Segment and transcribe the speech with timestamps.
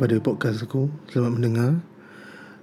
[0.00, 0.88] pada podcast aku.
[1.12, 1.70] Selamat mendengar.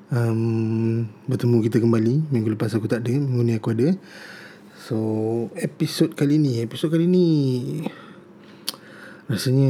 [0.09, 2.33] Um, Bertemu kita kembali.
[2.33, 3.93] Minggu lepas aku tak ada Minggu ni aku ada.
[4.73, 4.97] So
[5.53, 7.27] Episod kali ni Episod kali ni
[9.29, 9.69] Rasanya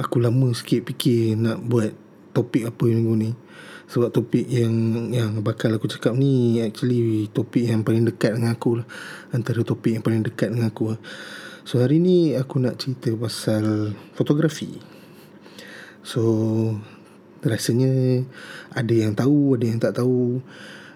[0.00, 1.92] Aku lama sikit fikir Nak buat
[2.32, 3.30] Topik apa minggu ni.
[3.92, 4.72] Sebab topik yang
[5.12, 8.88] Yang bakal aku cakap ni Actually Topik yang paling dekat dengan aku lah.
[9.36, 11.00] Antara topik yang paling dekat dengan aku lah.
[11.68, 14.95] So hari ni Aku nak cerita pasal Fotografi
[16.06, 16.22] So
[17.42, 18.22] Rasanya
[18.70, 20.38] Ada yang tahu Ada yang tak tahu.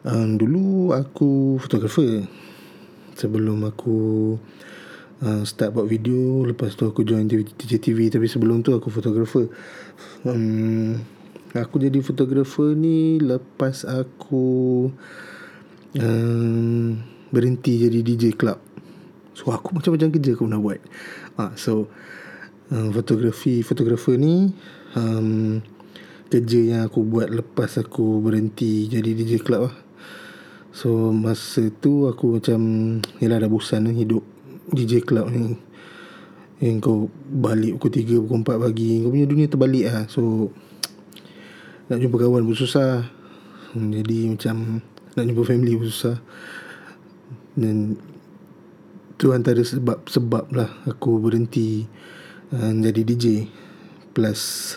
[0.06, 2.30] Um, Dulu aku Fotografer.
[3.18, 3.98] Sebelum aku
[5.26, 9.50] uh, Start buat video Lepas tu aku join TJTV Tapi sebelum tu aku fotografer.
[10.22, 11.02] Um,
[11.58, 14.86] Aku jadi fotografer ni Lepas aku
[15.98, 16.94] um,
[17.34, 18.62] Berhenti jadi DJ club.
[19.34, 20.80] So aku macam-macam kerja aku nak buat.
[21.34, 21.90] Uh, So
[22.70, 24.54] uh, Fotografi Fotografer ni
[24.96, 25.60] um,
[26.30, 29.76] kerja yang aku buat lepas aku berhenti jadi DJ club lah.
[30.70, 32.60] So masa tu aku macam
[33.18, 34.22] Yalah dah bosan lah hidup
[34.70, 35.58] DJ club ni.
[36.62, 40.06] Yang kau balik pukul 3 pukul 4 pagi Kau punya dunia terbalik lah.
[40.06, 40.54] So
[41.90, 43.10] Nak jumpa kawan pun susah.
[43.74, 44.78] Jadi macam
[45.18, 46.16] Nak jumpa family pun susah.
[47.58, 47.98] Dan
[49.18, 51.82] Tu antara sebab-sebab lah Aku berhenti
[52.54, 53.26] uh, Jadi DJ
[54.12, 54.76] plus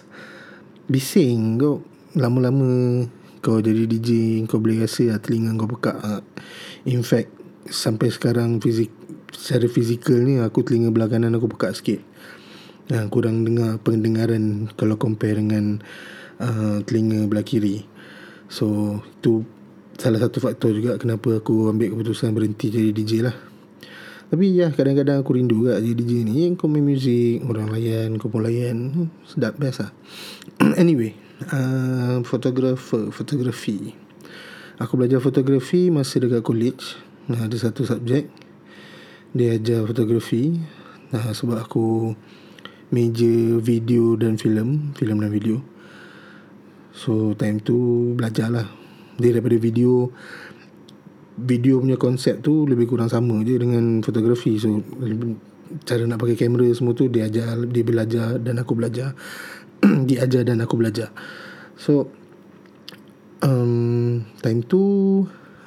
[0.88, 1.58] bising.
[1.60, 1.82] Kau
[2.14, 3.04] lama-lama
[3.44, 6.24] kau jadi DJ kau boleh rasa lah telinga kau pekak.
[6.88, 7.30] In fact
[7.68, 8.92] sampai sekarang fizik
[9.34, 12.02] secara fizikal ni aku telinga belah kanan aku pekak sikit.
[12.92, 15.80] Ha, kurang dengar pendengaran kalau compare dengan
[16.40, 17.88] uh, telinga belah kiri.
[18.52, 19.48] So itu
[19.98, 23.53] salah satu faktor juga kenapa aku ambil keputusan berhenti jadi DJ lah
[24.34, 26.50] tapi ya kadang-kadang aku rindu juga jadi DJ ni.
[26.58, 29.94] Kau main muzik Orang layan Kau pun layan hmm, Sedap biasa
[30.82, 31.14] Anyway
[31.54, 33.94] uh, Fotografer Fotografi.
[34.82, 36.98] Aku belajar fotografi Masa dekat college.
[37.30, 38.34] Nah, Ada satu subjek.
[39.38, 40.58] Dia ajar fotografi.
[41.14, 42.18] Nah, Sebab aku
[42.90, 45.62] Major video dan filem Filem dan video.
[46.90, 47.78] So time tu
[48.18, 48.66] Belajar lah
[49.22, 50.10] Dia daripada video
[51.38, 54.58] video punya konsep tu lebih kurang sama je dengan fotografi.
[54.62, 54.82] So
[55.84, 59.18] cara nak pakai kamera semua tu dia ajar dia belajar dan aku belajar.
[60.08, 61.12] Dia ajar dan aku belajar.
[61.76, 62.08] So
[63.44, 64.84] um, time tu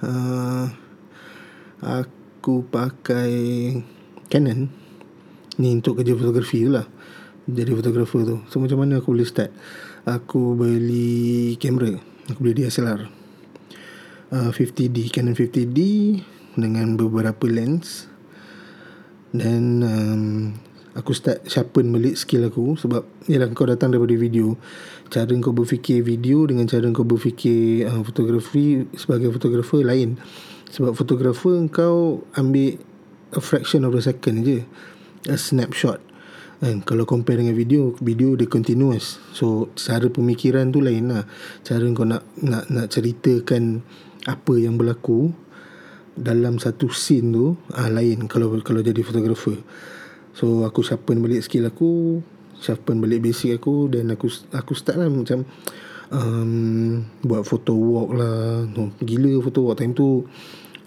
[0.01, 0.67] uh,
[1.85, 3.33] aku pakai
[4.33, 4.73] Canon.
[5.61, 6.89] Ni untuk kerja fotografi tu lah.
[7.45, 8.37] Jadi fotografer tu.
[8.49, 9.53] So macam mana aku boleh start?
[10.09, 11.93] Aku beli kamera.
[12.33, 13.16] Aku beli DSLR
[14.33, 15.79] 50D uh, Canon 50D
[16.59, 18.11] dengan beberapa lens.
[19.31, 20.23] Dan um,
[20.97, 24.57] aku start sharpen balik skill aku sebab yalah kau datang daripada video.
[25.13, 30.19] Cara kau berfikir video dengan cara kau berfikir uh, fotografi sebagai fotografer lain.
[30.73, 32.81] Sebab fotografer kau ambil
[33.37, 34.65] a fraction of a second je
[35.31, 36.03] a snapshot.
[36.57, 39.21] And kalau compare dengan video Video dia continuous.
[39.37, 41.29] So cara pemikiran tu lain lah.
[41.61, 43.85] Cara kau nak Nak nak ceritakan
[44.27, 45.31] apa yang berlaku
[46.17, 49.61] dalam satu scene tu ah lain kalau kalau jadi fotografer.
[50.37, 52.21] So aku sharpen balik skill aku
[52.61, 55.45] sharpen balik basic aku dan aku aku start lah macam
[56.11, 58.65] um, buat photo walk lah.
[58.67, 60.25] No, gila photo walk time tu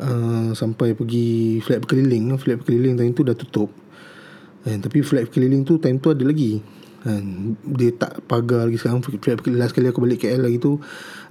[0.02, 2.36] uh, sampai pergi flat berkeliling.
[2.38, 3.70] Flat berkeliling time tu dah tutup.
[4.68, 9.00] Eh, tapi flat berkeliling tu time tu ada lagi kan dia tak pagar lagi sekarang.
[9.00, 10.80] Berkeliling last kali aku balik KL lagi tu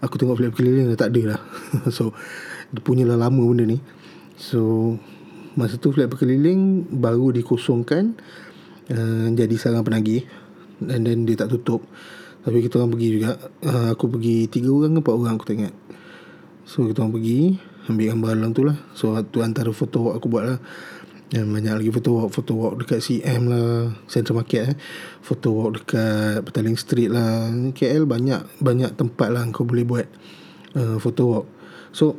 [0.01, 1.41] aku tengok flat berkeliling dah tak ada lah
[1.97, 2.15] so
[2.73, 3.79] dia punya lah lama benda ni.
[4.39, 4.95] So
[5.59, 8.17] masa tu flat berkeliling baru dikosongkan
[8.93, 10.25] uh, jadi sarang penagih.
[10.79, 11.83] Dan then dia tak tutup.
[12.47, 13.35] Tapi kita orang pergi juga.
[13.67, 15.75] Uh, aku pergi tiga orang ke empat orang aku tak ingat.
[16.69, 18.77] So kita orang pergi ambil gambar dalam tu lah.
[18.95, 20.59] So tu antara foto aku buat lah
[21.29, 24.75] dan banyak lagi photo walk Photo walk dekat CM lah Central Market eh.
[25.21, 27.53] Photo walk dekat Petaling Street lah.
[27.77, 30.07] KL banyak Banyak tempat lah Kau boleh buat
[30.73, 31.47] uh, Photo walk.
[31.93, 32.17] So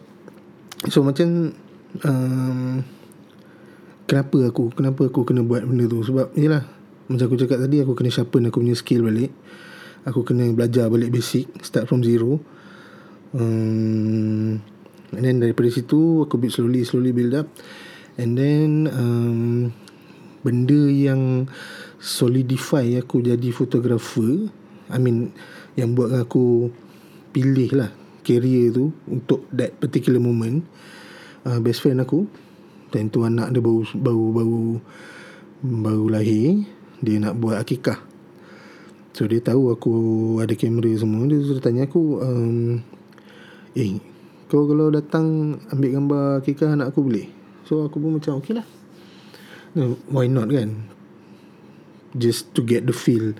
[0.85, 1.57] So macam
[2.05, 2.85] um,
[4.05, 6.05] Kenapa aku Kenapa aku kena buat benda tu?
[6.05, 6.69] Sebab Yelah
[7.09, 9.33] Macam aku cakap tadi Aku kena sharpen Aku punya skill balik.
[10.05, 12.37] Aku kena belajar balik basic Start from zero.
[13.33, 14.61] Um,
[15.09, 17.49] And then daripada situ Aku build slowly Slowly build up
[18.19, 19.71] And then um,
[20.43, 21.47] Benda yang
[22.03, 24.51] Solidify aku jadi fotografer
[24.91, 25.31] I mean
[25.79, 26.67] Yang buat aku
[27.31, 27.95] Pilih lah
[28.27, 30.67] Career tu Untuk that particular moment
[31.47, 32.27] uh, Best friend aku
[32.91, 34.63] Dan tu anak dia baru Baru Baru
[35.63, 36.67] Baru lahir
[36.99, 38.03] Dia nak buat akikah.
[39.15, 39.93] So dia tahu aku
[40.43, 42.83] ada kamera semua Dia sudah tanya aku um,
[43.79, 44.03] Eh
[44.49, 47.38] kau kalau datang ambil gambar kekah anak aku boleh
[47.69, 48.65] So aku pun macam okay lah.
[49.77, 50.89] No, Why not kan?
[52.17, 53.37] Just to get the feel.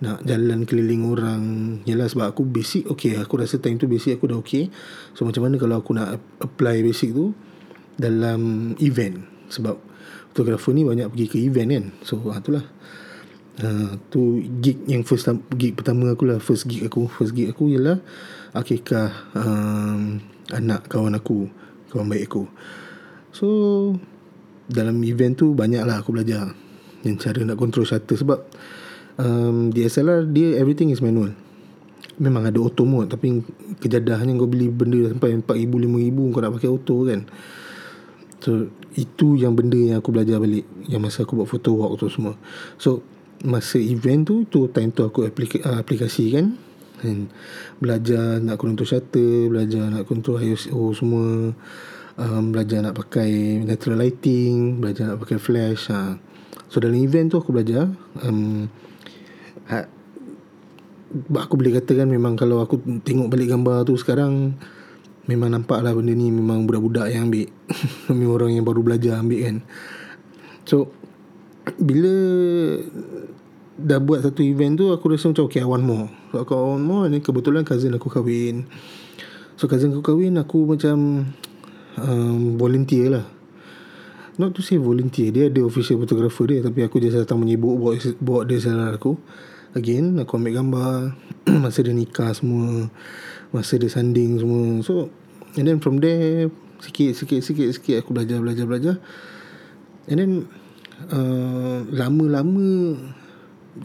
[0.00, 1.42] Nak jalan keliling orang.
[1.84, 4.72] Yalah sebab aku basic Okay aku rasa time tu basic aku dah okay.
[5.12, 7.36] So macam mana kalau aku nak apply basic tu
[8.00, 9.20] Dalam event?
[9.52, 9.76] Sebab
[10.32, 11.84] Fotografer ni banyak pergi ke event kan?
[12.00, 12.64] So ha, itulah
[13.56, 15.24] Uh, tu gig yang first
[15.56, 16.36] gig pertama aku lah.
[16.36, 17.08] First gig aku.
[17.08, 18.04] First gig aku ialah
[18.52, 20.20] akikah um,
[20.52, 21.48] anak kawan aku
[21.88, 22.44] kawan baik aku
[23.36, 23.48] so
[24.66, 26.56] dalam event tu banyak lah aku belajar
[27.04, 28.40] yang cara nak control shutter sebab
[29.20, 31.30] um, DSLR dia everything is manual.
[32.16, 33.44] Memang ada auto mode tapi
[33.78, 37.20] kejadahnya kau beli benda sampai 4000 5000 kau nak pakai auto kan.
[38.40, 38.50] So
[38.96, 42.34] itu yang benda yang aku belajar balik yang masa aku buat photo walk tu semua.
[42.80, 43.04] So
[43.44, 46.56] masa event tu tu time tu aku aplik- uh, aplikasikan
[47.04, 47.28] dan
[47.76, 51.52] belajar nak control shutter belajar nak control ISO semua
[52.20, 56.16] um, belajar nak pakai natural lighting belajar nak pakai flash ha.
[56.68, 57.88] so dalam event tu aku belajar
[58.24, 58.68] um,
[59.68, 59.86] ha,
[61.36, 64.56] aku boleh katakan memang kalau aku tengok balik gambar tu sekarang
[65.26, 67.50] memang nampak lah benda ni memang budak-budak yang ambil.
[68.10, 69.56] Memang orang yang baru belajar ambil kan.
[70.66, 70.90] So
[71.82, 72.14] bila
[73.76, 76.06] dah buat satu event tu aku rasa macam okay I want more.
[76.30, 78.70] So aku want more ni kebetulan cousin aku kahwin.
[79.58, 81.26] So cousin aku kahwin aku macam
[82.00, 83.26] um, volunteer lah.
[84.36, 87.96] Not to say volunteer dia ada official photographer dia tapi aku just datang menyibuk bawa,
[88.20, 89.16] bawa dia salah aku.
[89.72, 90.92] Again aku ambil gambar
[91.64, 92.92] masa dia nikah semua
[93.52, 94.84] masa dia sanding semua.
[94.84, 95.08] So
[95.56, 96.52] and then from there
[96.84, 98.94] sikit sikit sikit sikit aku belajar belajar belajar.
[100.06, 100.32] And then
[101.08, 103.00] uh, lama-lama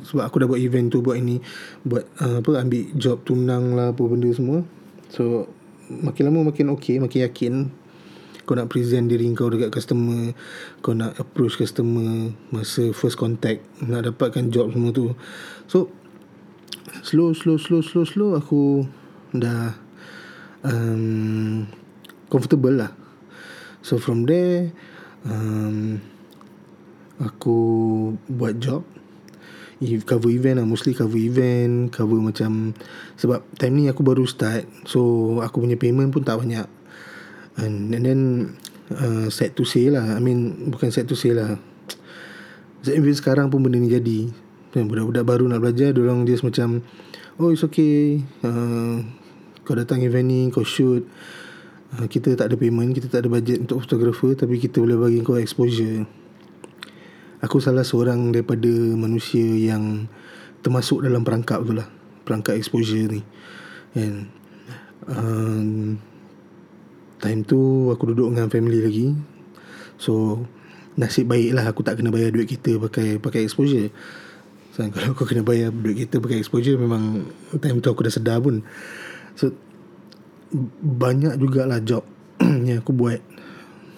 [0.04, 1.44] sebab aku dah buat event tu buat ini
[1.84, 4.64] buat uh, apa ambil job tunang lah apa benda semua.
[5.12, 5.48] So
[5.88, 7.54] makin lama makin okay makin yakin
[8.52, 10.36] kau nak present diri kau dekat customer
[10.84, 15.16] kau nak approach customer masa first contact nak dapatkan job semua tu.
[15.72, 15.88] So
[17.00, 18.84] slow slow slow slow slow aku
[19.32, 19.72] dah
[20.68, 21.64] um,
[22.28, 22.92] comfortable lah.
[23.88, 24.76] So from there
[25.24, 26.04] um,
[27.24, 27.56] aku
[28.28, 28.84] buat job.
[30.04, 32.76] Cover event lah mostly cover event cover macam
[33.16, 36.70] sebab time ni aku baru start so aku punya payment pun tak banyak
[37.62, 38.22] and, and then
[38.92, 41.56] uh, set to say lah I mean bukan set to say lah.
[42.82, 44.20] Even sekarang pun benda ni jadi.
[44.72, 46.82] Budak-budak baru nak belajar orang just macam
[47.38, 48.24] oh it's okay.
[48.42, 49.06] Uh,
[49.62, 51.06] kau datang event ni kau shoot.
[51.92, 55.20] Uh, kita tak ada payment kita tak ada budget untuk fotografer tapi kita boleh bagi
[55.22, 56.08] kau exposure.
[57.42, 60.06] Aku salah seorang daripada manusia yang
[60.62, 61.90] termasuk dalam perangkap tu lah
[62.26, 63.22] perangkap exposure ni.
[63.98, 64.32] And
[65.10, 66.00] um,
[67.22, 69.08] time tu aku duduk dengan family lagi.
[70.02, 70.44] So
[70.98, 73.94] nasib baik lah aku tak kena bayar duit kita pakai pakai exposure.
[74.74, 77.30] So, kalau aku kena bayar duit kita pakai exposure memang
[77.62, 78.66] time tu aku dah sedar pun.
[79.38, 79.54] So
[80.82, 82.04] banyak jugalah job
[82.68, 83.22] yang aku buat.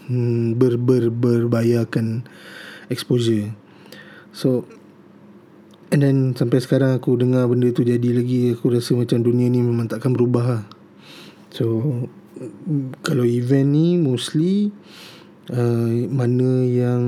[0.03, 2.27] Hmm, ber, ber, berbayarkan
[2.91, 3.55] exposure.
[4.35, 4.67] So
[5.93, 9.61] and then sampai sekarang aku dengar benda tu jadi lagi aku rasa macam dunia ni
[9.61, 10.63] memang takkan berubah lah.
[11.53, 11.85] so
[13.03, 14.71] kalau event ni mostly
[15.51, 17.03] uh, mana yang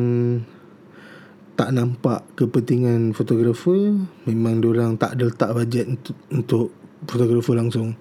[1.56, 3.96] tak nampak kepentingan fotografer
[4.28, 6.68] memang orang tak ada letak bajet untuk, untuk
[7.08, 7.96] fotografer langsung.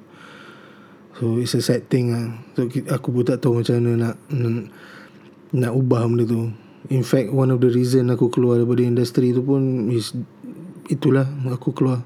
[1.14, 4.16] So it's a sad thing lah so aku pun tak tahu macam mana nak
[5.54, 6.50] nak, ubah benda tu.
[6.90, 10.10] In fact one of the reason aku keluar daripada industri tu pun is
[10.90, 12.02] itulah aku keluar.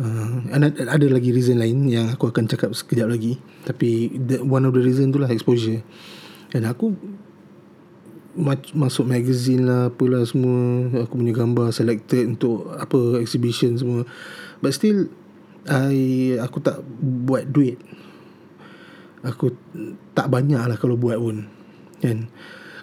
[0.00, 3.36] Uh, ada, ada lagi reason lain yang aku akan cakap sekejap lagi.
[3.68, 5.84] Tapi the, one of the reason tu lah exposure.
[6.48, 6.96] Dan aku
[8.72, 10.88] masuk magazine lah apalah semua.
[11.04, 14.08] Aku punya gambar selected untuk apa exhibition semua.
[14.64, 15.12] But still
[15.68, 17.76] I, aku tak buat duit.
[19.20, 19.52] Aku
[20.16, 21.44] tak banyak lah kalau buat pun.
[22.00, 22.32] Kan?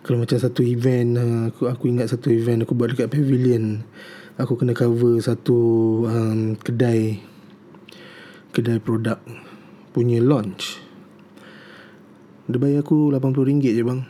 [0.08, 1.20] kalau macam satu event
[1.52, 3.84] aku aku ingat satu event aku buat dekat pavilion
[4.38, 5.58] aku kena cover satu
[6.06, 7.18] um, kedai
[8.54, 9.18] kedai produk
[9.92, 10.78] punya launch.
[12.48, 14.02] Dia bayar aku RM80 je bang.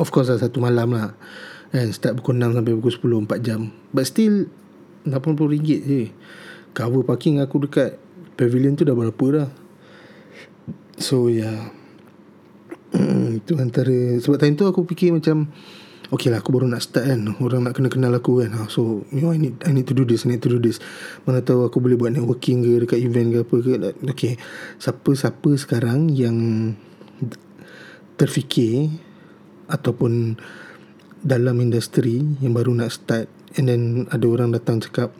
[0.00, 1.14] Of course lah satu malam lah.
[1.70, 3.60] Kan start pukul 6 sampai pukul 10 4 jam.
[3.92, 4.48] But still
[5.04, 6.02] RM80 je.
[6.72, 8.00] Cover parking aku dekat
[8.34, 9.48] pavilion tu dah berapa dah?
[10.98, 11.68] So yeah
[12.88, 15.52] Hmm, itu antara sebab time tu aku fikir macam
[16.08, 17.20] Okay lah aku baru nak start kan.
[17.36, 18.56] Orang nak kenal-kenal aku kan.
[18.56, 20.56] Ha, So you know I need, I need to do this I need to do
[20.56, 20.80] this.
[21.28, 23.72] Mana tahu aku boleh buat networking ke Dekat event ke apa ke.
[24.16, 24.32] Okay
[24.80, 26.72] Siapa-siapa sekarang yang
[28.16, 28.88] Terfikir
[29.68, 30.40] Ataupun
[31.20, 33.28] Dalam industri Yang baru nak start
[33.60, 35.12] And then ada orang datang cakap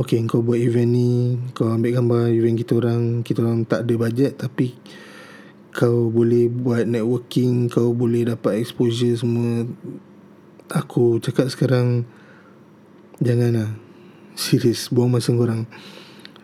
[0.00, 3.94] Okay kau buat event ni Kau ambil gambar event kita orang Kita orang tak ada
[4.00, 4.72] bajet Tapi
[5.68, 9.68] Kau boleh buat networking Kau boleh dapat exposure semua
[10.72, 12.08] Aku cakap sekarang
[13.20, 13.76] Janganlah.
[14.32, 15.68] Serius Buang masa korang.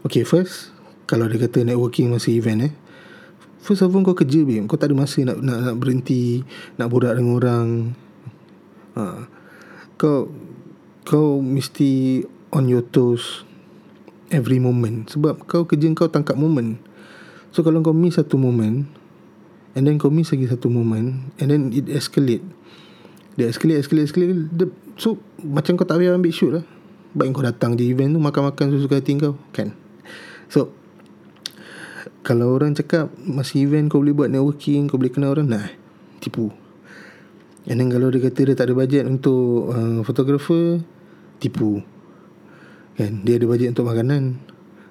[0.05, 0.77] Okay first
[1.09, 2.73] Kalau dia kata networking masa event eh.
[3.65, 4.69] First of all kau kerja babe.
[4.69, 6.45] Kau tak ada masa nak, nak, nak berhenti
[6.77, 7.69] Nak borak dengan orang.
[9.01, 9.25] Ha.
[9.97, 10.29] Kau
[11.09, 12.21] Kau mesti
[12.53, 13.49] on your toes
[14.29, 15.09] every moment.
[15.09, 16.77] Sebab kau kerja kau tangkap moment.
[17.51, 18.87] So kalau kau miss satu moment
[19.75, 22.43] and then kau miss lagi satu moment and then it escalate
[23.41, 24.37] dia escalate escalate escalate.
[24.53, 24.69] The,
[25.01, 26.65] so macam kau tak payah ambil shoot lah.
[27.17, 29.73] Baik kau datang di event tu makan-makan susu hati kau kan?
[30.53, 30.77] So
[32.21, 35.67] kalau orang cakap masih event kau boleh buat networking kau boleh kenal orang nah
[36.21, 36.53] tipu.
[37.65, 40.85] And then kalau dia kata dia tak ada bajet untuk uh, photographer
[41.41, 41.81] tipu.
[43.01, 43.25] Kan?
[43.25, 44.37] Dia ada bajet untuk makanan.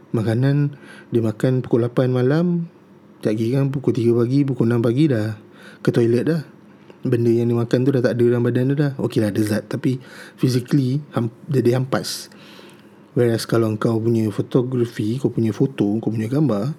[0.09, 0.73] Makanan
[1.13, 2.65] dia makan pukul 8 malam
[3.21, 3.69] tak kira kan?
[3.69, 5.37] Pukul 3 pagi pukul 6 pagi dah
[5.85, 6.41] ke toilet dah
[7.05, 8.91] benda yang dia makan tu dah tak ada dalam badan dia dah.
[8.99, 9.67] Okey lah ada zat.
[9.71, 9.99] Tapi
[10.35, 12.27] physically ham, dia hampas.
[13.15, 16.77] Whereas kalau kau punya fotografi kau punya foto kau punya gambar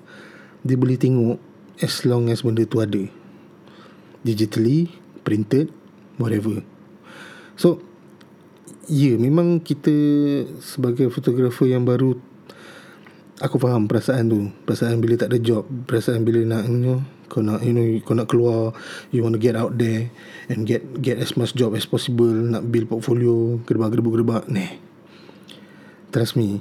[0.62, 1.36] dia boleh tengok
[1.80, 3.02] as long as benda tu ada.
[4.20, 4.92] Digitally
[5.24, 5.72] printed
[6.20, 6.60] whatever.
[7.56, 7.90] So
[8.90, 9.94] Ya memang kita
[10.58, 12.18] Sebagai fotografer yang baru
[13.38, 14.50] Aku faham perasaan tu.
[14.66, 16.98] Perasaan bila tak ada job Perasaan bila nak you know,
[17.30, 18.74] Kau nak you know, Kau nak keluar
[19.14, 20.10] You want to get out there
[20.50, 24.74] And get get as much job as possible Nak build portfolio Gerbak-gerbuk-gerbak Nah
[26.10, 26.58] Trust me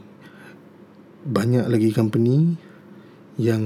[1.25, 2.53] Banyak lagi company
[3.41, 3.65] Yang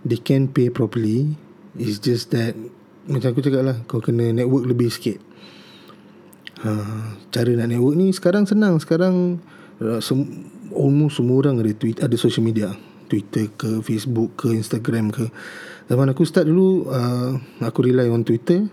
[0.00, 1.36] They can pay properly.
[1.76, 2.56] It's just that
[3.04, 5.20] Macam aku cakap lah Kau kena network lebih sikit.
[6.60, 6.70] Ha,
[7.32, 8.76] cara nak network ni sekarang senang.
[8.76, 9.40] Sekarang
[9.80, 10.44] uh, sem-
[10.76, 12.76] almost semua orang ada tweet ada social media.
[13.10, 15.32] Twitter ke Facebook ke Instagram ke
[15.90, 18.70] zaman aku start dulu uh, aku rely on Twitter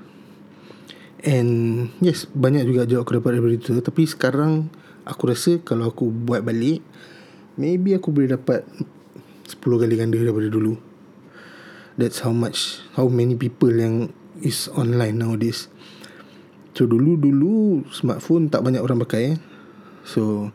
[1.26, 1.52] and
[1.98, 4.70] yes banyak juga jawab aku dapat daripada Twitter tapi sekarang
[5.02, 6.86] aku rasa kalau aku buat balik
[7.58, 8.62] maybe aku boleh dapat
[9.50, 10.78] 10 kali ganda daripada dulu
[11.98, 14.14] that's how much how many people yang
[14.46, 15.74] is online nowadays
[16.78, 19.38] So dulu-dulu smartphone tak banyak orang pakai eh.
[20.06, 20.54] So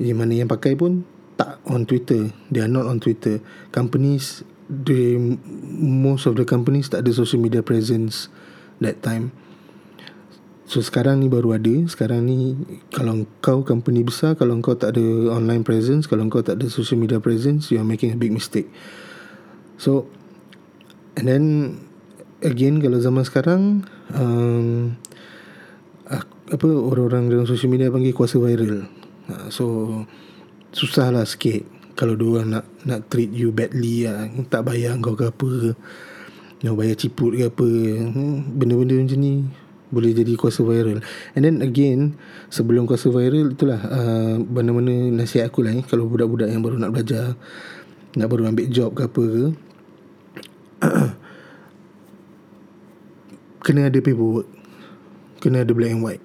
[0.00, 1.04] yang mana yang pakai pun
[1.36, 2.32] tak on Twitter.
[2.48, 3.44] They are not on Twitter.
[3.68, 5.38] Companies the
[5.80, 8.32] most of the companies tak ada social media presence
[8.80, 9.32] that time.
[10.64, 12.56] So sekarang ni baru ada Sekarang ni
[12.88, 16.96] Kalau kau company besar Kalau kau tak ada online presence Kalau kau tak ada social
[16.96, 18.72] media presence You are making a big mistake
[19.76, 20.08] So
[21.20, 21.44] And then
[22.40, 23.84] Again Kalau zaman sekarang
[24.16, 24.96] um,
[26.54, 28.84] apa orang-orang dalam social media panggil kuasa viral.
[29.32, 29.88] Ha, so
[30.76, 34.26] susahlah sikit kalau dua orang nak nak treat you badly lah.
[34.50, 35.78] tak bayar kau ke apa.
[36.62, 37.68] Nak bayar ciput ke apa.
[38.10, 39.46] Hmm, benda-benda macam ni
[39.94, 41.00] boleh jadi kuasa viral.
[41.38, 42.18] And then again
[42.50, 46.90] sebelum kuasa viral itulah uh, mana-mana nasihat aku lah eh, kalau budak-budak yang baru nak
[46.90, 47.38] belajar
[48.18, 49.44] nak baru ambil job ke apa ke.
[53.64, 54.50] kena ada paperwork.
[55.38, 56.24] Kena ada black and white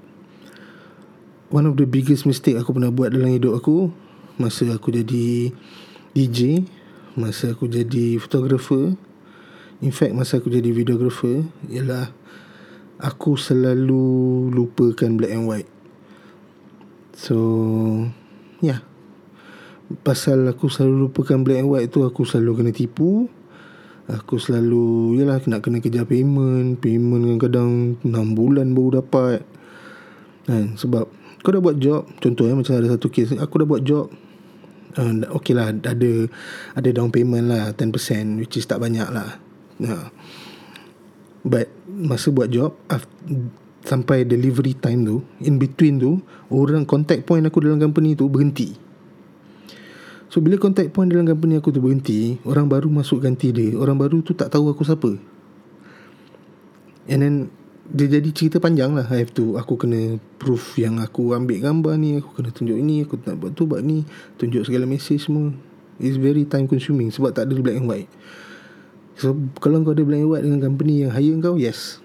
[1.50, 3.90] one of the biggest mistake aku pernah buat dalam hidup aku
[4.40, 5.52] masa aku jadi
[6.16, 6.64] DJ
[7.20, 8.96] masa aku jadi photographer
[9.84, 12.16] in fact masa aku jadi videographer ialah
[13.00, 15.70] aku selalu lupakan black and white.
[17.16, 17.38] So
[18.64, 18.84] yeah
[20.06, 23.28] pasal aku selalu lupakan black and white tu aku selalu kena tipu.
[24.10, 26.82] Aku selalu yalah nak kena kejar payment.
[26.82, 29.46] Payment kadang-kadang 6 bulan baru dapat.
[30.50, 31.06] Kan sebab
[31.46, 34.10] kau dah buat job Contoh ya Macam ada satu kes Aku dah buat job
[34.98, 36.30] uh, Okay lah Ada
[36.74, 39.38] Ada down payment lah 10% Which is tak banyak lah.
[39.84, 40.08] Uh.
[41.46, 43.14] But Masa buat job after,
[43.86, 48.74] Sampai delivery time tu In between tu Orang contact point aku dalam company tu Berhenti.
[50.30, 53.98] So bila contact point dalam company aku tu berhenti Orang baru masuk ganti dia Orang
[53.98, 55.18] baru tu tak tahu aku siapa.
[57.10, 57.36] And then
[57.90, 59.10] dia jadi cerita panjang lah.
[59.10, 63.02] I have to Aku kena proof yang aku ambil gambar ni Aku kena tunjuk ini
[63.02, 64.06] Aku nak buat tu buat ni.
[64.38, 65.50] Tunjuk segala message semua.
[65.98, 68.10] It's very time consuming Sebab tak ada black and white.
[69.18, 71.98] So kalau kau ada black and white Dengan company yang hire kau Yes.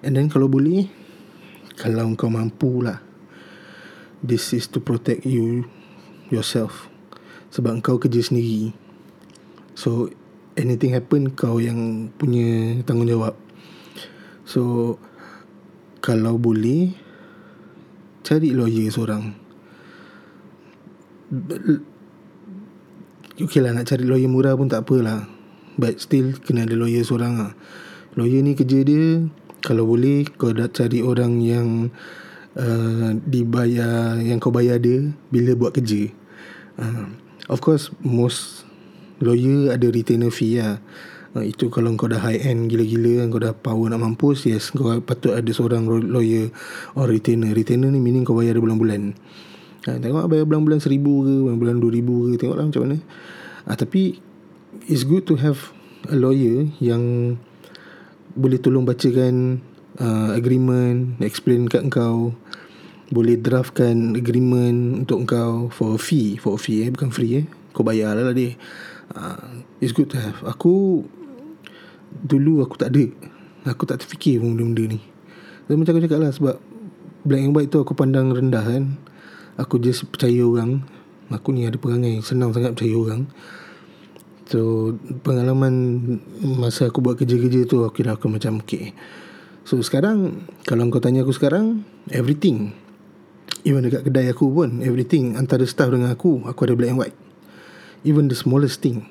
[0.00, 0.88] And then kalau boleh
[1.76, 3.04] Kalau kau mampu lah
[4.24, 5.68] This is to protect you
[6.32, 6.88] Yourself.
[7.52, 8.72] Sebab kau kerja sendiri.
[9.76, 10.08] So
[10.56, 13.43] Anything happen Kau yang punya Tanggungjawab
[14.44, 14.96] So
[16.04, 16.92] Kalau boleh
[18.24, 19.36] Cari lawyer seorang.
[23.36, 25.28] Okay lah nak cari lawyer murah pun tak apalah.
[25.76, 27.52] But still Kena ada lawyer seorang lah.
[28.14, 29.26] Lawyer ni kerja dia
[29.64, 31.68] Kalau boleh Kau dah cari orang yang
[32.54, 36.12] uh, Dibayar Yang kau bayar dia Bila buat kerja.
[36.78, 37.10] Uh,
[37.48, 38.68] Of course Most
[39.24, 40.78] Lawyer ada retainer fee lah
[41.34, 44.90] uh, Itu kalau kau dah high end Gila-gila Kau dah power nak mampus Yes Kau
[45.02, 46.54] patut ada seorang lawyer
[46.98, 49.14] Or retainer Retainer ni meaning kau bayar bulan-bulan
[49.90, 52.96] uh, Tengok bayar bulan-bulan seribu ke Bulan-bulan dua ribu ke Tengok lah macam mana
[53.66, 54.18] uh, Tapi
[54.90, 55.70] It's good to have
[56.10, 57.36] A lawyer Yang
[58.34, 59.62] boleh tolong bacakan
[59.98, 62.34] uh, agreement, explain kat kau
[63.14, 67.46] boleh draftkan agreement untuk kau for a fee, for a fee eh, bukan free eh.
[67.74, 68.54] Kau bayar lah, lah dia.
[69.14, 70.42] Uh, it's good to have.
[70.46, 71.04] Aku
[72.22, 73.04] dulu aku tak ada.
[73.64, 75.00] Aku tak terfikir pun benda-benda ni.
[75.66, 76.56] Dan macam aku cakap lah sebab
[77.24, 79.00] black and white tu aku pandang rendah kan.
[79.56, 80.84] Aku just percaya orang.
[81.32, 83.26] Aku ni ada perangai senang sangat percaya orang.
[84.44, 84.92] So
[85.24, 85.74] pengalaman
[86.44, 88.92] masa aku buat kerja-kerja tu aku kira aku macam okay.
[89.64, 92.76] So sekarang kalau kau tanya aku sekarang everything
[93.64, 97.16] even dekat kedai aku pun everything antara staff dengan aku aku ada black and white.
[98.04, 99.08] Even the smallest thing.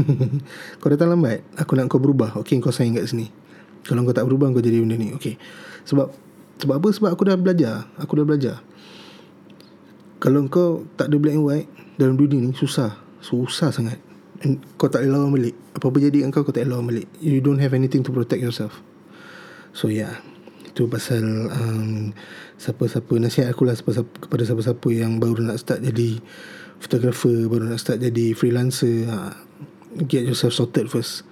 [0.80, 2.38] kau datang lambat aku nak kau berubah.
[2.42, 3.28] Okay kau sign kat sini.
[3.82, 5.12] Kalau kau tak berubah kau jadi benda ni.
[5.16, 5.36] Okay.
[5.84, 6.12] Sebab
[6.62, 6.88] sebab apa?
[6.94, 7.90] Sebab aku dah belajar.
[7.98, 8.62] Aku dah belajar.
[10.22, 11.68] Kalau kau tak ada black and white
[11.98, 12.94] dalam dunia ni susah.
[13.22, 13.98] Susah sangat
[14.74, 17.38] kau tak boleh lawan balik Apa-apa jadi dengan kau Kau tak boleh lawan balik You
[17.38, 18.82] don't have anything to protect yourself
[19.70, 20.18] So yeah
[20.66, 22.10] Itu pasal um,
[22.58, 26.18] Siapa-siapa Nasihat aku lah siapa-siapa, Kepada siapa-siapa Yang baru nak start jadi
[26.82, 29.38] Photographer Baru nak start jadi freelancer ha,
[29.92, 31.28] Get yourself sorted first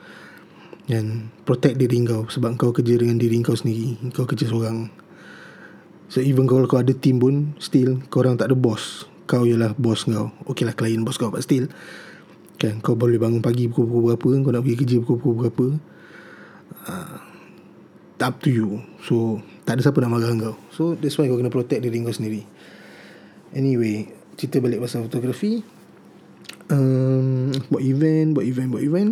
[0.85, 4.93] Dan Protect diri kau Sebab kau kerja dengan diri kau sendiri Kau kerja seorang.
[6.13, 9.09] So even kalau kau ada team pun Still Korang tak ada boss.
[9.25, 10.29] Kau ialah boss kau.
[10.53, 11.73] Okay lah klien boss kau But still
[12.61, 15.67] Kan kau boleh bangun pagi pukul berapa Kau nak pergi kerja pukul berapa
[16.85, 17.17] uh,
[18.21, 18.85] Up to you.
[19.01, 20.61] So Tak ada siapa nak marah kau.
[20.77, 22.45] So that's why kau kena protect diri kau sendiri.
[23.57, 25.80] Anyway Cerita balik pasal fotografi
[26.71, 29.11] um, Buat event Buat event Buat event.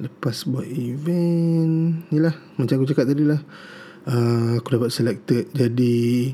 [0.00, 3.40] Lepas buat event Ni lah Macam aku cakap tadi lah.
[4.06, 6.30] Uh, Aku dapat selected Jadi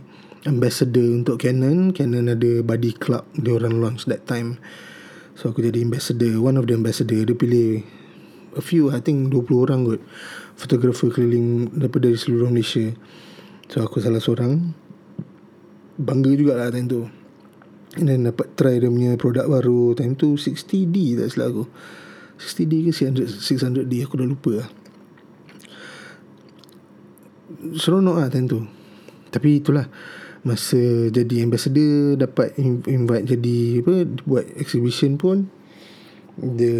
[0.47, 1.91] Ambassador untuk Canon.
[1.93, 4.63] Canon ada body club Dia orang launch that time.
[5.35, 7.19] So aku jadi ambassador One of the ambassador.
[7.27, 7.83] Dia pilih
[8.57, 10.01] A few I think 20 orang kot.
[10.57, 12.95] Fotografer keliling Daripada dari seluruh Malaysia.
[13.69, 14.73] So aku salah seorang.
[15.99, 17.03] Bangga jugalah time tu
[17.99, 19.99] And then dapat try dia punya produk baru.
[19.99, 21.65] Time tu 60D tak silap aku.
[22.39, 24.69] 60D ke 600, 600D Aku dah lupa lah.
[27.75, 28.63] Seronok lah time tu.
[29.35, 29.91] Tapi itulah.
[30.47, 35.51] Masa jadi ambassador dapat invite jadi apa buat exhibition pun.
[36.39, 36.71] The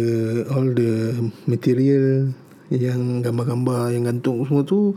[0.47, 2.31] all the material
[2.71, 4.95] yang gambar-gambar yang gantung semua tu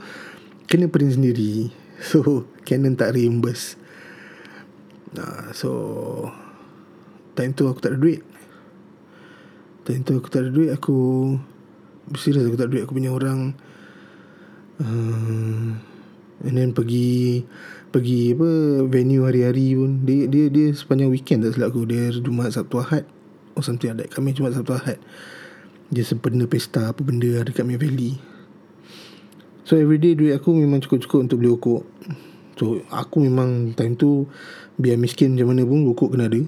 [0.70, 1.66] kena print sendiri.
[2.02, 3.81] So Canon tak reimburse
[5.16, 5.70] nah, so
[7.32, 8.20] time tu aku tak ada duit.
[9.82, 10.96] Time tu aku tak ada duit aku
[12.14, 12.84] serius aku tak ada duit.
[12.84, 13.56] Aku punya orang
[14.78, 15.68] uh,
[16.42, 17.42] and then pergi
[17.92, 18.50] pergi apa
[18.88, 20.04] venue hari-hari pun.
[20.04, 21.88] Dia dia dia sepanjang weekend tak silap aku.
[21.88, 23.04] Dia Jumaat Sabtu Ahad.
[23.56, 24.98] Oh something ada kami Jumaat Sabtu Ahad.
[25.92, 28.16] Dia sempena pesta apa benda ada kat Valley.
[29.62, 31.84] So everyday duit aku memang cukup-cukup untuk beli rokok
[32.58, 34.28] so aku memang time tu
[34.76, 36.40] biar miskin macam mana pun rokok kena ada.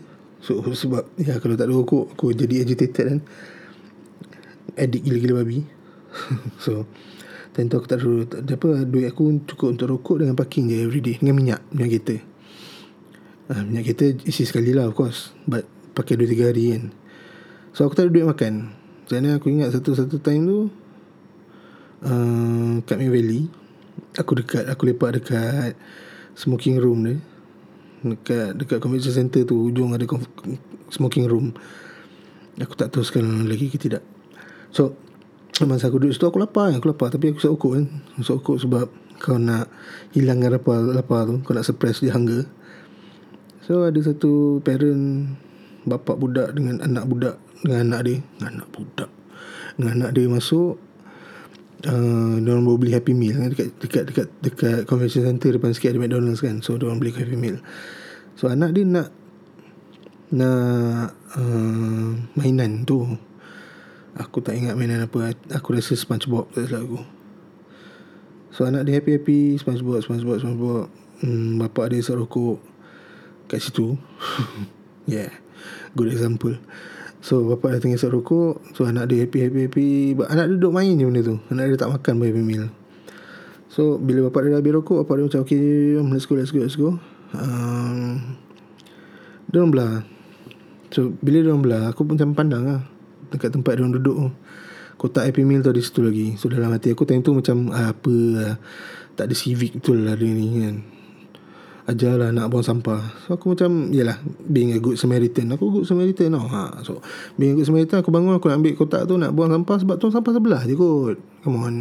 [0.44, 3.20] So sebab ya kalau tak ada rokok aku jadi agitated kan.
[4.74, 5.62] Addict gila-gila babi.
[6.64, 6.86] So
[7.54, 8.82] Tentu aku tak ada, tak apa.
[8.82, 12.16] Duit aku cukup untuk rokok Dengan parking je everyday Dengan minyak Minyak kereta.
[13.54, 15.30] Ha, Minyak kereta isi sekali lah of course.
[15.46, 15.62] But
[15.94, 16.84] Pakai 2-3 hari kan.
[17.70, 18.74] So aku tak ada duit makan.
[19.06, 20.58] Jadi aku ingat Satu-satu time tu
[22.02, 23.46] uh, Kat May Valley
[24.14, 25.74] Aku dekat Aku lepak dekat
[26.38, 27.14] Smoking room dia
[28.04, 30.06] Dekat Dekat convention center tu Ujung ada
[30.92, 31.56] Smoking room.
[32.54, 34.06] Aku tak tahu sekarang lagi ke tidak.
[34.70, 34.94] So
[35.66, 37.10] Masa aku duduk situ aku lapar Aku lapar.
[37.10, 37.86] Tapi aku ukur kan.
[38.22, 38.86] Ukur sebab
[39.18, 39.70] Kau nak
[40.14, 41.42] Hilangkan lapar, lapar tu.
[41.42, 42.46] Kau nak suppress dia hunger.
[43.66, 45.34] So ada satu parent
[45.84, 48.16] Bapak budak dengan anak budak Dengan anak dia.
[48.38, 49.10] Dengan anak budak.
[49.74, 50.78] Dengan anak dia masuk
[51.88, 55.94] uh, Diorang baru beli Happy Meal kan, dekat, dekat, dekat, dekat Convention Center Depan sikit
[55.94, 57.60] ada McDonald's kan So diorang beli Happy Meal.
[58.34, 59.08] So anak dia nak
[60.34, 63.06] Nak uh, Mainan tu.
[64.14, 67.00] Aku tak ingat mainan apa Aku rasa Spongebob Tak salah aku.
[68.54, 70.86] So anak dia happy-happy Spongebob Spongebob Spongebob.
[71.22, 72.58] Hmm, Bapak dia isap rokok
[73.50, 73.94] Kat situ.
[75.10, 75.30] Yeah
[75.92, 76.56] Good example
[77.24, 78.60] So bapak datang isap rokok.
[78.76, 81.40] So anak dia happy-happy-happy Anak dia duduk main je benda tu.
[81.48, 82.68] Anak dia tak makan Happy meal.
[83.72, 85.64] So bila bapak dia dah habis rokok Bapak dia macam Okay
[86.04, 87.00] let's go let's go let's go.
[87.32, 88.36] Um,
[89.48, 89.94] Dia orang belah.
[90.92, 92.80] So bila dia orang belah Aku pun macam pandang lah.
[93.32, 94.16] Dekat tempat dia orang duduk.
[94.20, 94.28] Tu
[95.00, 96.36] Kotak Happy Meal tu ada situ lagi.
[96.36, 98.54] So dalam hati aku time tu macam ah, Apa lah.
[99.16, 100.93] Tak ada civic betul lah dia ni kan
[101.84, 103.12] Ajarlah nak buang sampah.
[103.28, 104.16] So aku macam Yelah
[104.48, 105.52] Being a good Samaritan.
[105.52, 106.80] Aku good Samaritan tau ha.
[106.80, 107.04] So
[107.36, 109.96] Being a good Samaritan Aku bangun aku nak ambil kotak tu Nak buang sampah Sebab
[110.00, 111.20] tu sampah sebelah je kot.
[111.44, 111.76] Come on.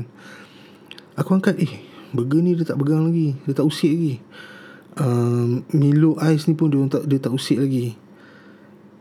[1.15, 1.71] Aku angkat Eh
[2.11, 3.33] Burger ni dia tak pegang lagi.
[3.47, 4.15] Dia tak usik lagi.
[4.99, 7.95] Um, Milo ice ni pun dia tak, dia tak usik lagi.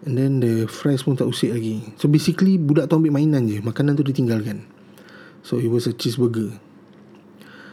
[0.07, 1.83] And then the fries pun tak usik lagi.
[1.99, 3.59] So basically Budak tu ambil mainan je.
[3.59, 4.65] Makanan tu ditinggalkan.
[5.43, 6.55] So it was a cheeseburger.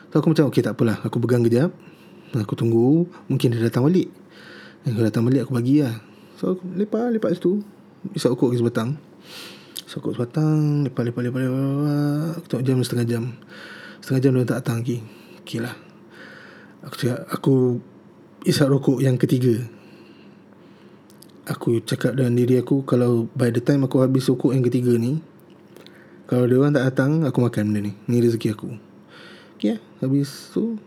[0.10, 0.98] So aku macam Okay tak apalah.
[1.06, 1.72] Aku pegang kejap
[2.38, 4.10] Aku tunggu Mungkin dia datang balik.
[4.86, 5.98] Dan kalau datang balik aku bagi lah.
[6.38, 7.66] So aku lepak lepak situ.
[8.14, 8.96] Isap ukur ke sebatang.
[9.84, 13.24] Isap ukur sebatang Lepak lepak lepak lepak Aku tengok jam setengah jam.
[14.00, 14.98] Setengah jam dia tak datang lagi
[15.44, 15.76] Okay lah.
[16.86, 17.54] Aku cakap Aku
[18.48, 19.60] Isap rokok yang ketiga.
[21.50, 25.20] Aku cakap dengan diri aku Kalau by the time aku habis rokok yang ketiga ni
[26.30, 27.92] Kalau dia orang tak datang Aku makan benda ni.
[28.08, 28.70] Ni rezeki aku.
[29.60, 30.80] Okay lah Habis tu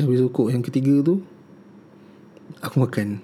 [0.00, 1.20] Habis rokok yang ketiga tu
[2.64, 3.20] Aku makan.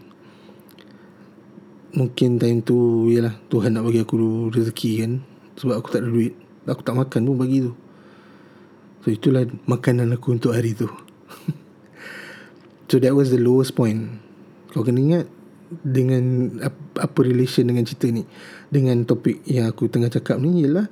[1.96, 5.12] Mungkin time tu Yalah Tuhan nak bagi aku rezeki kan
[5.56, 6.36] Sebab aku tak ada duit.
[6.68, 7.72] Aku tak makan pun bagi tu.
[9.00, 10.88] So itulah Makanan aku untuk hari tu.
[12.86, 14.22] So that was the lowest point.
[14.70, 15.26] Kau kena ingat
[15.72, 16.54] Dengan
[16.94, 18.22] Apa relation dengan cerita ni?
[18.68, 20.86] Dengan topik yang aku tengah cakap ni Ialah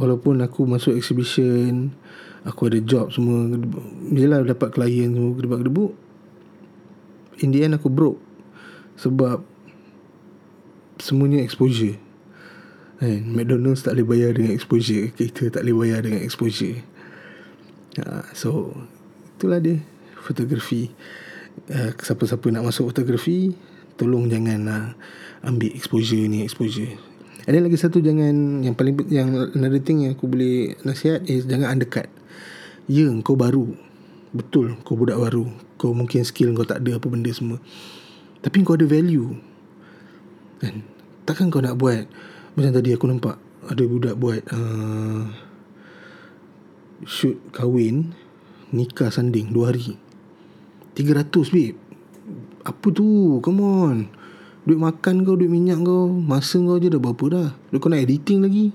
[0.00, 1.92] Walaupun aku masuk exhibition
[2.48, 3.44] Aku ada job semua
[4.08, 5.92] Yelah dapat klien semua Gedebak-gedebuk
[7.44, 8.20] In the end aku broke
[8.96, 9.44] Sebab
[11.00, 11.96] Semuanya exposure.
[13.00, 13.32] Kan?
[13.32, 16.80] McDonald's tak boleh bayar dengan exposure Kita tak boleh bayar dengan exposure.
[18.00, 18.72] Ha, So
[19.36, 19.80] Itulah dia
[20.20, 20.92] Fotografi.
[21.68, 23.52] Uh, Siapa-siapa nak masuk fotografi
[24.00, 24.86] Tolong jangan uh,
[25.44, 27.10] Ambil exposure ni Exposure
[27.46, 31.78] ada lagi satu jangan Yang paling Yang another thing yang aku boleh Nasihat is Jangan
[31.78, 32.08] undercut.
[32.90, 33.70] Ya kau baru.
[34.34, 35.46] Betul kau budak baru.
[35.78, 37.62] Kau mungkin skill kau tak ada apa benda semua.
[38.42, 39.30] Tapi kau ada value.
[40.58, 40.84] Kan?
[41.24, 42.04] Takkan kau nak buat
[42.58, 45.24] Macam tadi aku nampak Ada budak buat uh,
[47.06, 48.12] Shoot kahwin
[48.74, 49.96] Nikah sanding Dua hari.
[50.98, 51.78] 300 babe.
[52.66, 53.38] Apa tu?
[53.40, 54.19] Come on
[54.68, 58.02] Duit makan kau Duit minyak kau Masa kau je dah berapa dah Duit kau nak
[58.04, 58.72] editing lagi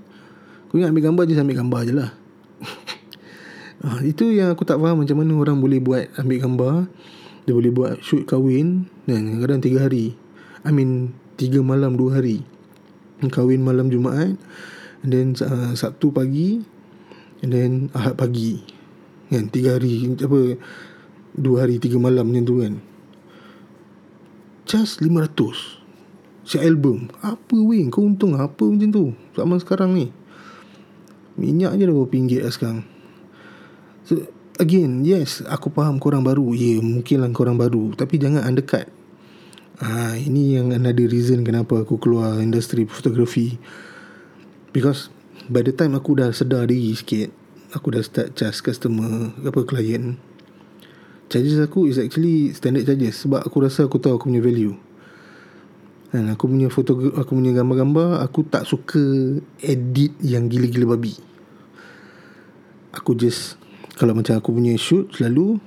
[0.70, 2.12] Kau ingat ambil gambar je Ambil gambar je lah
[3.86, 6.76] Ha, itu yang aku tak faham macam mana orang boleh buat ambil gambar.
[7.46, 10.18] Dia boleh buat shoot kahwin dan kadang tiga hari.
[10.66, 12.42] I mean tiga malam dua hari.
[13.22, 14.38] Kahwin malam Jumaat
[15.06, 16.66] and then uh, Sabtu pagi
[17.46, 18.66] and then Ahad pagi.
[19.30, 20.58] Kan tiga hari apa
[21.38, 22.74] dua hari tiga malam macam tu kan.
[24.66, 29.06] Just 500 Si album Apa weh Kau untung apa macam tu
[29.38, 30.10] Zaman sekarang ni
[31.38, 32.96] Minyak je dah berapa ringgit lah sekarang
[34.06, 34.22] So,
[34.62, 36.54] again, yes, aku faham korang baru.
[36.54, 37.98] Ya, yeah, mungkinlah korang baru.
[37.98, 38.86] Tapi jangan undercut.
[39.82, 43.58] Ah, ini yang another reason kenapa aku keluar industri fotografi.
[44.72, 45.10] Because
[45.50, 47.34] by the time aku dah sedar diri sikit,
[47.74, 50.22] aku dah start charge customer, apa klien.
[51.26, 54.78] Charges aku is actually standard charges sebab aku rasa aku tahu aku punya value.
[56.14, 61.18] Dan aku punya foto aku punya gambar-gambar aku tak suka edit yang gila-gila babi.
[62.96, 63.60] Aku just
[64.00, 65.60] kalau macam aku punya shoot selalu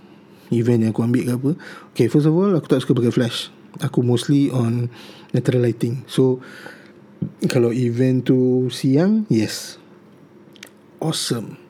[0.49, 1.51] event yang aku ambil ke apa
[1.93, 3.53] okay first of all aku tak suka pakai flash.
[3.85, 4.89] Aku mostly on
[5.37, 6.07] natural lighting.
[6.09, 6.41] So
[7.51, 9.77] kalau event tu siang yes.
[11.03, 11.61] Awesome.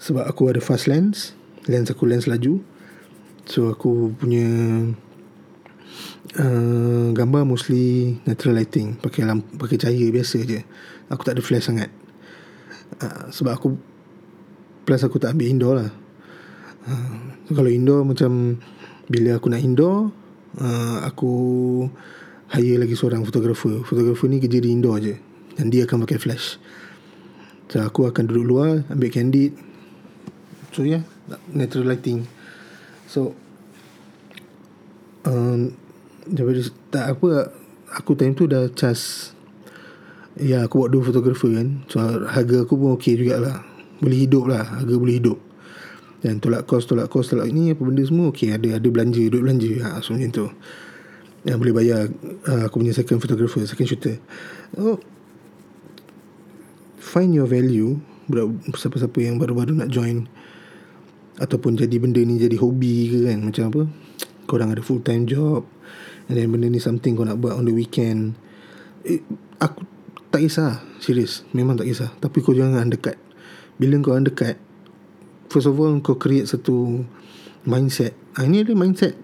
[0.00, 1.36] Sebab aku ada fast lens
[1.68, 2.62] lens aku lens laju
[3.46, 4.48] so aku punya
[6.38, 8.96] uh, gambar mostly natural lighting.
[8.96, 10.60] Pakai lampu, pakai cahaya biasa je.
[11.12, 11.90] Aku tak ada flash sangat.
[13.00, 13.68] Uh, sebab aku
[14.82, 15.90] Plus aku tak ambil indoor lah.
[16.84, 17.14] Uh,
[17.48, 18.60] Kalau indoor macam
[19.08, 20.12] Bila aku nak indoor
[20.60, 21.30] uh, Aku
[22.52, 23.80] Hire lagi seorang fotografer.
[23.80, 25.16] Fotografer ni kerja di indoor je.
[25.56, 26.60] Dan dia akan pakai flash.
[27.72, 29.56] So aku akan duduk luar Ambil candid.
[30.76, 31.08] So yeah
[31.48, 32.28] Natural lighting
[33.12, 33.36] So
[35.28, 35.76] um,
[36.24, 37.52] Daripada Tak apa
[38.00, 39.32] Aku time tu dah cas
[40.40, 41.84] Ya aku buat dua fotografer kan.
[41.92, 43.60] So harga aku pun okay jugalah.
[44.00, 45.36] Boleh hidup lah Harga boleh hidup.
[46.24, 49.44] Dan tolak kos Tolak kos Tolak ni apa benda semua Okay ada ada belanja Duduk
[49.44, 49.68] belanja.
[49.84, 50.48] Ha, So macam tu.
[51.44, 52.00] Yang boleh bayar
[52.48, 54.16] uh, Aku punya second photographer Second shooter.
[54.80, 54.96] Oh
[56.96, 58.00] Find your value.
[58.72, 60.24] Siapa-siapa yang baru-baru nak join
[61.42, 63.38] Ataupun jadi benda ni Jadi hobi ke kan?
[63.42, 63.82] Macam apa?
[64.46, 65.66] Korang ada full time job
[66.30, 68.38] And then benda ni something kau nak buat on the weekend.
[69.02, 69.18] Eh,
[69.58, 69.82] Aku
[70.30, 72.14] tak kisah Serius Memang tak kisah.
[72.22, 73.18] Tapi kau jangan dekat
[73.74, 74.54] Bila kau dekat
[75.50, 77.02] First of all kau create satu
[77.66, 78.14] Mindset.
[78.38, 79.18] Ha, Ini ada mindset.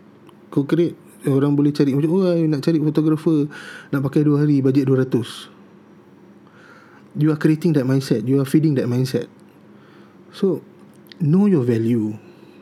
[0.51, 0.99] Kau create
[1.31, 3.47] Orang boleh cari Macam oh nak cari fotografer
[3.95, 5.59] Nak pakai 2 hari Bajet 200
[7.19, 8.23] You are creating that mindset.
[8.31, 9.27] You are feeding that mindset.
[10.31, 10.63] So
[11.19, 12.15] Know your value.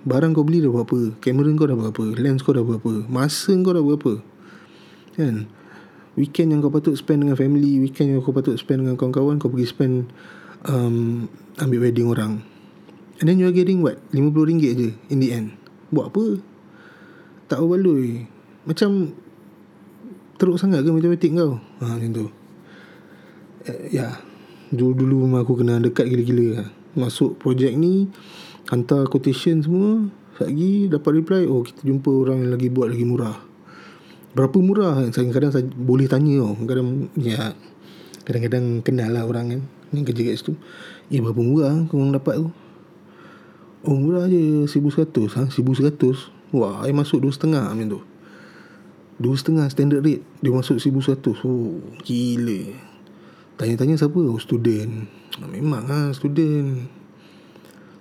[0.06, 3.74] Barang kau beli dah berapa Kamera kau dah berapa Lens kau dah berapa Masa kau
[3.74, 4.22] dah berapa
[5.18, 5.50] Kan?
[6.14, 9.50] Weekend yang kau patut spend dengan family Weekend yang kau patut spend dengan kawan-kawan Kau
[9.50, 10.06] pergi spend
[10.70, 11.26] um,
[11.58, 12.38] Ambil wedding orang.
[13.18, 13.98] And then you are getting what?
[14.14, 15.58] RM50 je In the end.
[15.90, 16.24] Buat apa?
[17.50, 18.30] Tak berbaloi
[18.62, 19.10] Macam
[20.38, 21.58] Teruk sangat ke matematik kau?
[21.82, 22.26] Ha, Macam tu.
[22.30, 22.30] Uh,
[23.90, 23.90] Ya.
[23.90, 24.14] Yeah.
[24.66, 26.66] Dulu-dulu memang aku kena dekat gila-gila.
[26.98, 28.10] Masuk projek ni
[28.66, 30.10] Hantar quotation semua
[30.42, 33.38] Lagi dapat reply Oh kita jumpa orang yang lagi buat lagi murah.
[34.34, 35.06] Berapa murah?
[35.14, 36.58] Kadang-kadang saya boleh tanya oh.
[36.66, 37.54] Kadang ya
[38.26, 39.60] Kadang-kadang kenal lah orang kan
[39.94, 40.52] Yang kerja kat situ.
[41.14, 42.50] Eh berapa murah korang dapat tu?
[43.86, 45.46] Oh murah je 1100 ha?
[45.46, 48.00] 1100 Wah saya masuk 2.5 macam tu.
[49.22, 52.60] 2.5 standard rate Dia masuk 1100 Oh gila.
[53.62, 54.18] Tanya-tanya siapa?
[54.18, 55.06] Oh student.
[55.54, 56.95] Memang lah student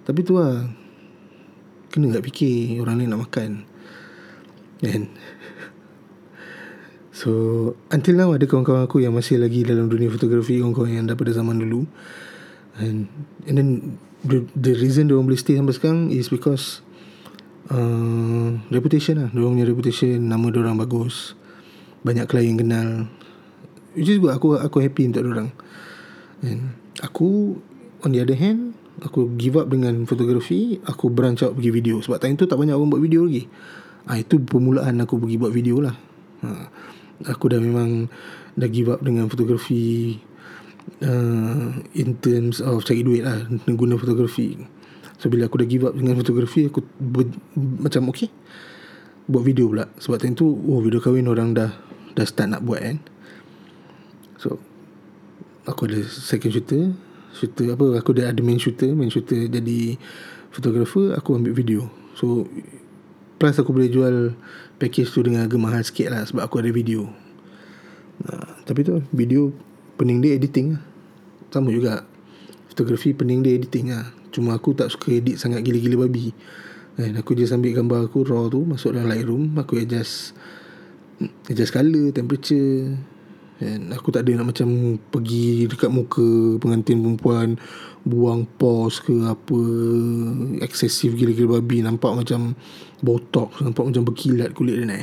[0.06, 0.70] Tapi tu lah.
[1.90, 3.66] Kena tak fikir Orang lain nak makan.
[4.80, 5.10] Kan?
[7.16, 7.32] So
[7.90, 11.58] Until now ada kawan-kawan aku Yang masih lagi dalam dunia fotografi Kawan-kawan yang daripada zaman
[11.58, 11.90] dulu.
[12.78, 13.10] And
[13.50, 13.70] And then
[14.26, 16.86] The, the reason dia boleh stay sampai sekarang Is because
[17.74, 19.30] uh, Reputation lah.
[19.34, 21.34] Dia punya reputation Nama dia orang bagus.
[22.06, 23.10] Banyak klien kenal.
[23.98, 24.36] Which is good.
[24.36, 25.50] Aku aku happy untuk orang.
[26.44, 27.58] And Aku
[28.04, 32.00] On the other hand Aku give up dengan fotografi Aku branch out pergi video.
[32.00, 33.44] Sebab time tu tak banyak orang buat video lagi.
[34.08, 35.96] Ha, Itu permulaan aku pergi buat video lah.
[36.46, 36.50] Ha.
[37.32, 38.12] Aku dah memang
[38.56, 40.16] dah give up dengan fotografi
[41.04, 44.60] uh, in terms of cari duit lah guna fotografi.
[45.16, 48.28] So bila aku dah give up dengan fotografi aku ber, macam okay
[49.26, 49.88] buat video pula.
[49.98, 51.72] Sebab time tu oh video kahwin orang dah
[52.16, 52.98] dah start nak buat kan.
[54.38, 54.60] So
[55.66, 56.84] aku ada second shooter
[57.36, 59.52] shooter apa aku dah ada main shooter main shooter.
[59.52, 60.00] Jadi
[60.56, 61.92] fotografer aku ambil video.
[62.16, 62.48] So
[63.36, 64.32] plus aku boleh jual
[64.80, 67.12] package tu dengan harga mahal sikit lah sebab aku ada video.
[68.24, 69.52] Nah, tapi tu video
[70.00, 70.82] pening dia editing lah.
[71.52, 72.08] Sama juga
[72.72, 74.08] fotografi pening dia editing lah.
[74.32, 76.32] Cuma aku tak suka edit sangat gila-gila babi.
[76.96, 80.32] Kan aku just ambil gambar aku raw tu masuk dalam lightroom aku adjust
[81.52, 82.96] adjust colour temperature
[83.64, 87.56] And aku tak ada nak macam pergi dekat muka pengantin perempuan
[88.04, 89.60] buang pause ke apa
[90.60, 92.54] excessive gila-gila babi nampak macam
[93.00, 95.02] botox nampak macam berkilat kulit dia ni.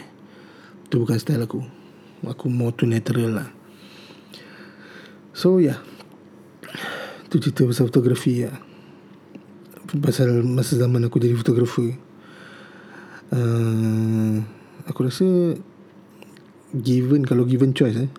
[0.93, 1.65] Tu bukan style aku.
[2.29, 3.49] Aku more to natural lah.
[5.33, 5.81] So yeah
[7.33, 8.61] tu cerita pasal fotografi lah
[10.01, 11.97] pasal masa zaman aku jadi fotografer.
[13.33, 14.45] Uh,
[14.85, 15.57] aku rasa
[16.77, 18.13] given kalau given choice eh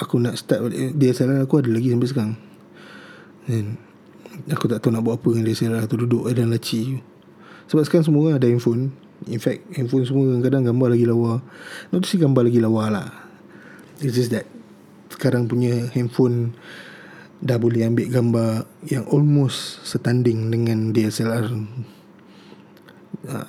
[0.00, 2.34] aku nak start balik DSLR aku ada lagi sampai sekarang.
[3.52, 3.76] And
[4.48, 6.96] aku tak tahu nak buat apa dengan DSLR tu duduk dalam laci.
[7.68, 8.96] Sebab sekarang semua orang ada handphone.
[9.28, 11.44] In fact handphone semua kadang gambar lagi lawa.
[11.92, 13.08] Not say gambar lagi lawa lah.
[14.00, 14.48] It's just that
[15.12, 16.56] sekarang punya handphone
[17.40, 18.50] dah boleh ambil gambar
[18.88, 21.48] yang almost setanding dengan DSLR
[23.28, 23.48] uh,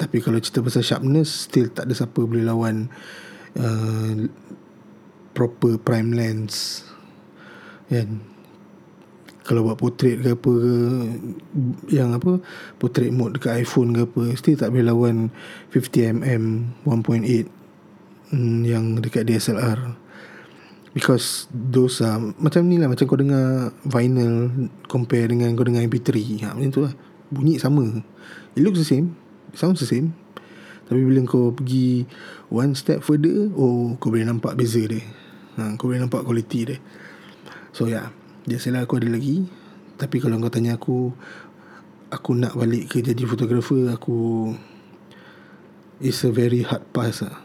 [0.00, 2.88] tapi kalau cerita pasal sharpness still tak ada siapa boleh lawan
[3.60, 4.12] uh,
[5.32, 6.84] proper prime lens
[7.90, 8.22] kan?
[9.40, 10.74] Kalau buat portrait ke apa ke
[11.90, 12.38] yang apa
[12.78, 15.16] portrait mode dekat iPhone ke apa still tak boleh lawan
[15.74, 16.44] 50mm
[16.86, 17.50] 1.8
[18.30, 19.98] mm, yang dekat DSLR
[20.94, 21.98] because those
[22.38, 24.50] macam ni lah macam kau dengar vinyl
[24.86, 26.10] compare dengan kau dengar MP3
[26.46, 26.94] ha, macam tu lah.
[27.30, 27.86] Bunyi sama.
[28.58, 29.14] It looks the same.
[29.54, 30.18] Sounds the same.
[30.90, 32.06] Tapi bila kau pergi
[32.50, 35.02] one step further oh kau boleh nampak beza dia
[35.60, 36.78] ha, kau boleh nampak quality dia.
[37.70, 38.10] So yeah
[38.48, 39.44] Biasalah aku ada lagi.
[40.00, 41.12] Tapi kalau kau tanya aku
[42.10, 44.50] Aku nak balik ke jadi fotografer Aku
[46.00, 47.38] It's a very hard pass lah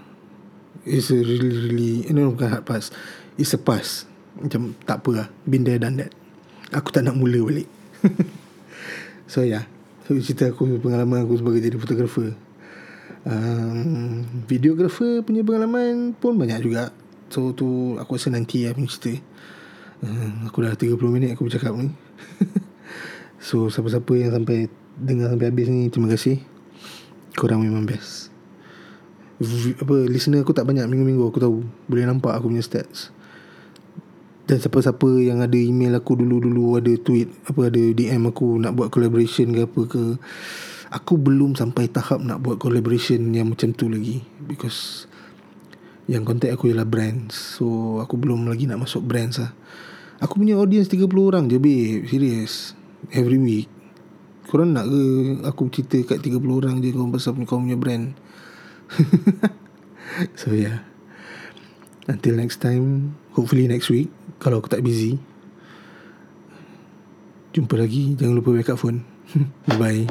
[0.88, 2.90] It's a really really No bukan hard pass.
[3.36, 4.08] It's a pass.
[4.40, 6.12] Macam tak apa lah Been there done that.
[6.74, 7.70] Aku tak nak mula balik.
[9.32, 9.68] So yeah
[10.08, 12.34] So cerita aku Pengalaman aku sebagai jadi fotografer
[13.28, 16.96] um, Videographer punya pengalaman Pun banyak juga
[17.30, 19.14] So tu Aku rasa nanti lah punya cerita.
[20.04, 21.92] Uh, Aku dah 30 minit aku bercakap ni.
[23.46, 26.40] So siapa-siapa yang sampai Dengar sampai habis ni Terima kasih.
[27.36, 28.32] Korang memang best.
[29.38, 31.58] V- Apa Listener aku tak banyak Minggu-minggu aku tahu.
[31.92, 33.12] Boleh nampak aku punya stats.
[34.46, 38.94] Dan siapa-siapa yang ada email aku dulu-dulu Ada tweet Apa ada DM aku Nak buat
[38.94, 40.04] collaboration ke apa ke
[40.94, 44.22] Aku belum sampai tahap Nak buat collaboration Yang macam tu lagi.
[44.46, 45.10] Because
[46.06, 47.58] Yang contact aku ialah brands.
[47.58, 49.52] So aku belum lagi nak masuk brands lah.
[50.22, 52.06] Aku punya audience 30 orang je babe.
[52.08, 52.78] Serius
[53.12, 53.68] Every week.
[54.46, 55.02] Korang nak ke
[55.50, 58.14] Aku cerita kat 30 orang je Kau pasal kau punya brand?
[60.40, 60.86] So yeah.
[62.06, 63.18] Until next time.
[63.34, 65.18] Hopefully next week Kalau aku tak busy.
[67.52, 68.14] Jumpa lagi.
[68.16, 69.04] Jangan lupa backup phone.
[69.82, 70.06] Bye